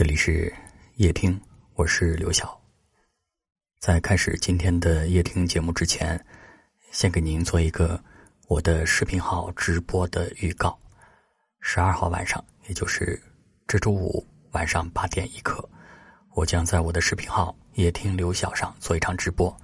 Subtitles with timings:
[0.00, 0.50] 这里是
[0.94, 1.38] 夜听，
[1.74, 2.58] 我是刘晓。
[3.80, 6.18] 在开始今天的夜听节目之前，
[6.90, 8.02] 先给您做一个
[8.48, 10.74] 我的视频号直播的预告。
[11.60, 13.22] 十二号晚上，也就是
[13.68, 15.68] 这周五晚上八点一刻，
[16.32, 19.54] 我将在我的视频号夜听刘晓上做一场直播。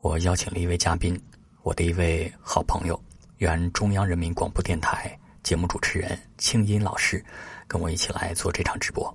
[0.00, 1.22] 我邀请了一位嘉宾，
[1.60, 2.98] 我的一位好朋友，
[3.36, 7.22] 原中央人民广播电台节目主持人清音老师，
[7.68, 9.14] 跟我一起来做这场直播。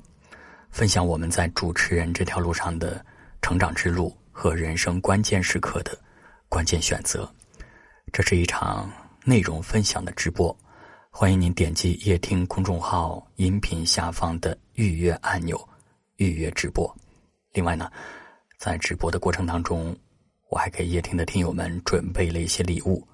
[0.70, 3.04] 分享我们在主持人这条路上的
[3.42, 5.98] 成长之路和人生关键时刻的
[6.48, 7.30] 关键选择。
[8.14, 8.90] 这是一场
[9.26, 10.56] 内容分享的直播，
[11.10, 15.60] 欢迎您点击夜听公众号音频下方的预约按钮
[16.18, 16.96] 预约直播。
[17.52, 17.92] 另外呢，
[18.58, 19.96] 在直播的过程当中，
[20.50, 23.06] 我还给夜听的听友们准备了一些礼物，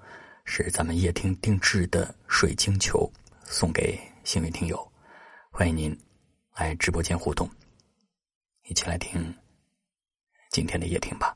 [0.44, 3.10] 是咱们夜听定制的水晶球，
[3.44, 4.92] 送给幸运听友。
[5.52, 5.98] 欢迎您。
[6.58, 7.50] 来直播间互动，
[8.70, 9.36] 一起来听
[10.52, 11.36] 今天的夜听吧。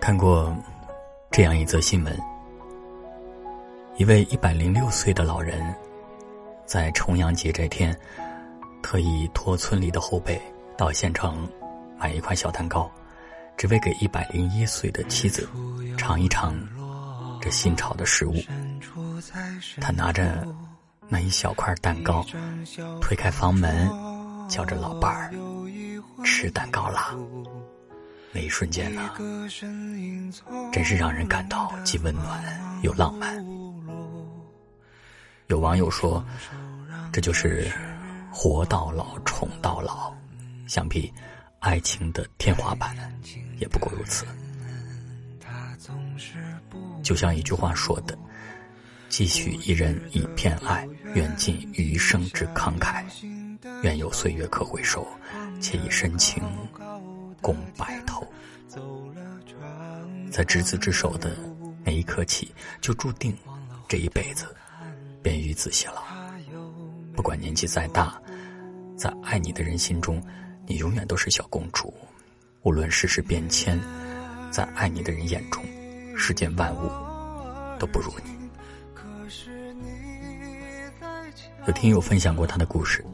[0.00, 0.52] 看过
[1.30, 2.20] 这样一则新闻：
[3.94, 5.72] 一位一百零六岁的老人，
[6.66, 7.96] 在重阳节这天，
[8.82, 10.42] 特意托村里的后辈
[10.76, 11.48] 到县城。
[12.00, 12.90] 买一块小蛋糕，
[13.58, 15.46] 只为给一百零一岁的妻子
[15.98, 16.58] 尝一尝
[17.42, 18.34] 这新炒的食物。
[19.82, 20.48] 他拿着
[21.08, 22.24] 那一小块蛋糕，
[23.02, 23.86] 推开房门，
[24.48, 25.30] 叫着老伴儿
[26.24, 27.14] 吃蛋糕啦。
[28.32, 29.10] 那一瞬间呢，
[30.72, 32.42] 真是让人感到既温暖
[32.82, 33.44] 又浪漫。
[35.48, 36.24] 有网友说，
[37.12, 37.70] 这就是
[38.32, 40.14] 活到老，宠到老，
[40.66, 41.12] 想必。
[41.60, 42.96] 爱情的天花板
[43.58, 44.26] 也不过如此。
[47.02, 48.18] 就像一句话说的
[49.08, 53.04] ：“继续一人一片爱，愿尽余生之慷慨，
[53.82, 55.06] 愿有岁月可回首，
[55.60, 56.42] 且以深情
[57.42, 58.26] 共白头。”
[60.30, 61.36] 在执子之手的
[61.84, 63.36] 那一刻起，就注定
[63.86, 64.46] 这一辈子
[65.22, 66.02] 便与子偕老。
[67.14, 68.18] 不管年纪再大，
[68.96, 70.22] 在爱你的人心中。
[70.70, 71.92] 你永远都是小公主，
[72.62, 73.76] 无论世事变迁，
[74.52, 75.64] 在爱你的人眼中，
[76.16, 76.88] 世间万物
[77.76, 78.30] 都不如你。
[81.66, 83.04] 有听友分享过她的故事，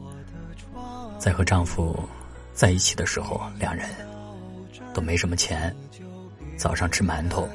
[1.17, 1.97] 在和丈夫
[2.53, 3.89] 在一起的时候，两人
[4.93, 5.75] 都没什么钱，
[6.59, 7.49] 早上吃馒头，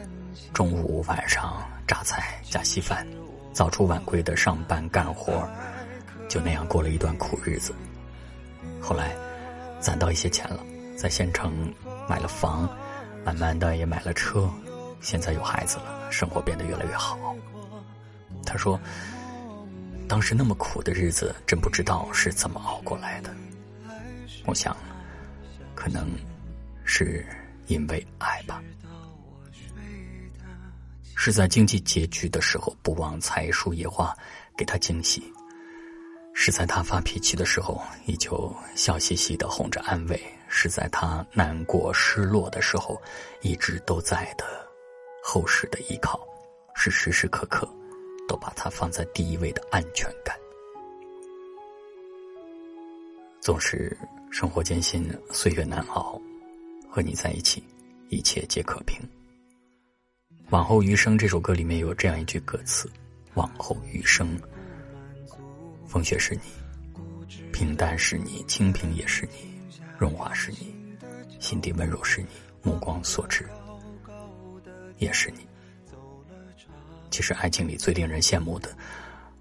[0.52, 3.06] 中午晚上榨菜加稀饭，
[3.52, 5.48] 早出晚归的上班干活，
[6.28, 7.72] 就那样过了一段苦日子。
[8.80, 9.14] 后来。
[9.82, 10.64] 攒到一些钱了，
[10.96, 11.52] 在县城
[12.08, 12.68] 买了房，
[13.24, 14.48] 慢慢的也买了车，
[15.00, 17.18] 现在有孩子了，生活变得越来越好。
[18.46, 18.80] 他说
[20.08, 23.34] ：“当时那么苦的日子，真不知道是怎么熬过来的。
[24.46, 24.76] 我想，
[25.74, 26.08] 可能
[26.84, 27.26] 是
[27.66, 28.62] 因为爱吧。
[31.16, 34.16] 是在经济拮据的时候，不忘采树野花，
[34.56, 35.22] 给他惊喜。”
[36.34, 40.16] 是在他发脾气的时候，依旧笑嘻嘻的哄着安慰；
[40.48, 43.00] 是在他难过失落的时候，
[43.42, 44.44] 一直都在的
[45.22, 46.18] 厚实的依靠；
[46.74, 47.68] 是时时刻刻
[48.26, 50.36] 都把他放在第一位的安全感。
[53.40, 53.96] 纵使
[54.30, 56.20] 生活艰辛，岁月难熬，
[56.88, 57.62] 和你在一起，
[58.08, 58.98] 一切皆可平。
[60.50, 62.90] 往后余生这首歌里面有这样一句歌词
[63.34, 64.36] ：“往后余生。”
[65.92, 66.40] 风雪是你，
[67.52, 69.60] 平淡是你，清贫也是你，
[69.98, 70.74] 荣华是你，
[71.38, 72.28] 心底温柔是你，
[72.62, 73.46] 目光所至
[74.96, 75.46] 也是你。
[77.10, 78.74] 其实，爱情里最令人羡慕的，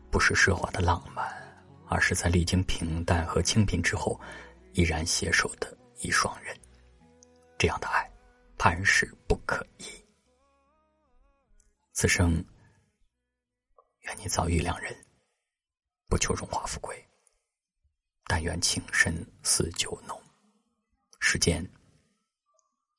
[0.09, 1.25] 不是奢华的浪漫，
[1.87, 4.19] 而是在历经平淡和清贫之后，
[4.73, 6.53] 依然携手的一双人。
[7.57, 8.05] 这样的爱，
[8.57, 9.85] 磐石不可移。
[11.93, 12.43] 此生，
[14.01, 14.93] 愿你早遇良人。
[16.11, 16.93] 不求荣华富贵，
[18.27, 20.19] 但愿情深似酒浓。
[21.21, 21.65] 世间，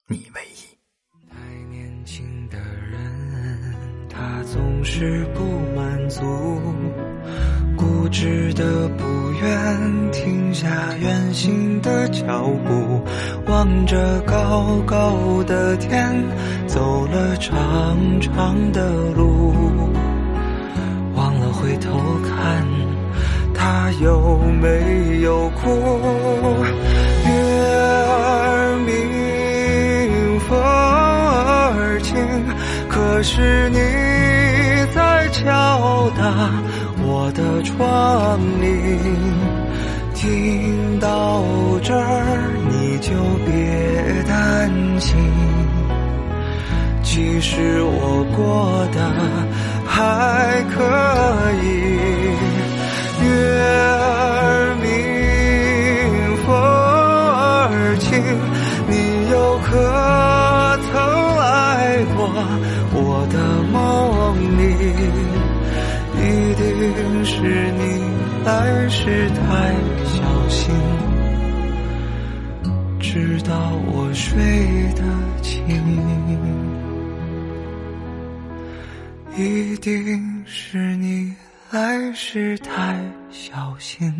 [0.06, 1.30] 你唯一。
[1.30, 1.36] 太
[1.70, 5.44] 年轻的人，他总是不
[5.76, 6.22] 满足，
[7.76, 13.04] 固执的不愿停下远行的脚步，
[13.46, 16.10] 望着高高的天，
[16.66, 19.52] 走了长长的路，
[21.14, 21.92] 忘了回头
[22.22, 22.91] 看。
[23.62, 25.68] 他有没有哭？
[27.24, 32.16] 月儿明，风儿轻，
[32.88, 33.78] 可是你
[34.92, 36.50] 在敲打
[37.04, 38.98] 我的窗棂。
[40.12, 41.44] 听到
[41.84, 43.12] 这儿，你就
[43.46, 44.68] 别担
[44.98, 45.16] 心，
[47.04, 48.98] 其实我过得
[49.86, 50.82] 还可
[51.62, 51.70] 以。
[58.88, 58.92] 你
[59.30, 59.70] 又可
[60.78, 60.90] 曾
[61.36, 62.18] 来过
[62.94, 63.36] 我的
[63.72, 63.74] 梦
[64.58, 64.60] 里？
[66.22, 66.60] 一定
[67.24, 67.32] 是
[67.72, 67.80] 你
[68.44, 69.40] 来时太
[70.04, 70.20] 小。
[70.52, 70.70] 心，
[73.00, 74.30] 直到我睡
[74.94, 75.02] 得
[75.40, 75.64] 轻，
[79.34, 81.34] 一定是你
[81.70, 83.00] 来时太
[83.30, 84.12] 小心，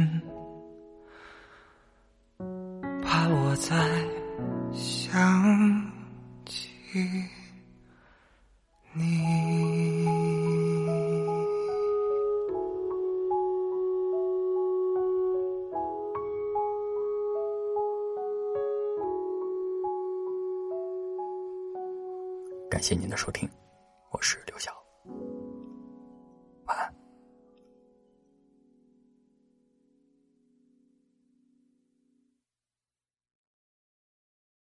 [3.05, 3.77] 怕我再
[4.73, 5.93] 想
[6.45, 6.71] 起
[8.93, 9.03] 你。
[22.71, 23.49] 感谢您的收听，
[24.11, 24.73] 我是刘晓。
[26.65, 26.95] 晚安